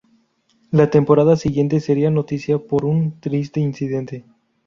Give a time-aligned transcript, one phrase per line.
[0.71, 4.25] La temporada siguiente sería noticia por un triste incidente.